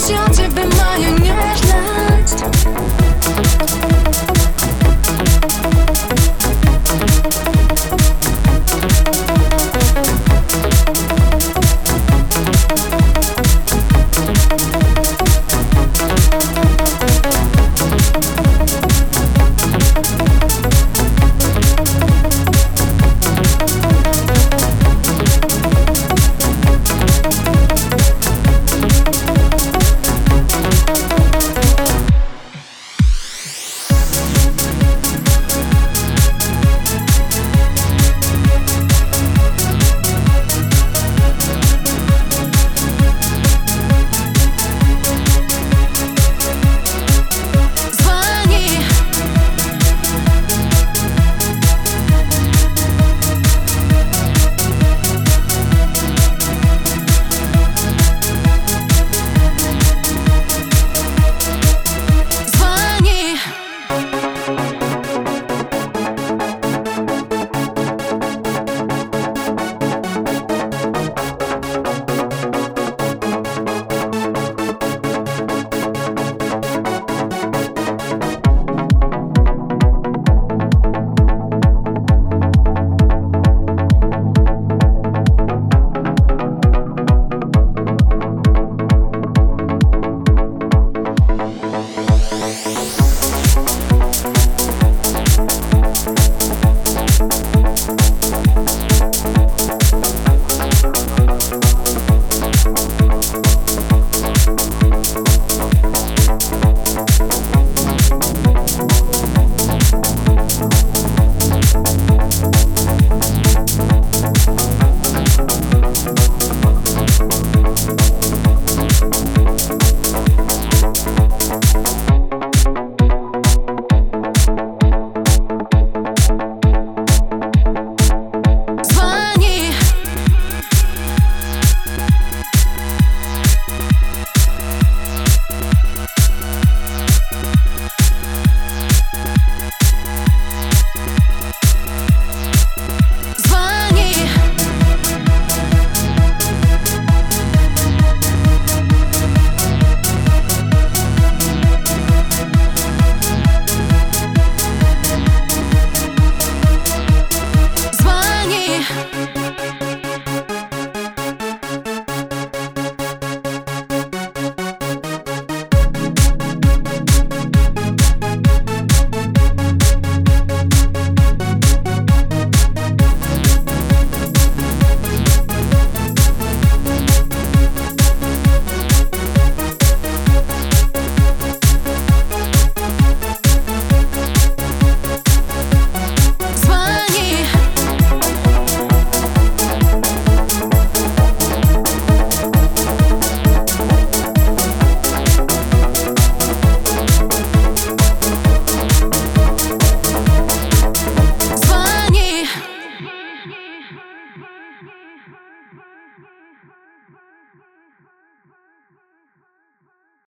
все 0.00 0.16
тебе 0.32 0.64
мое 0.64 1.19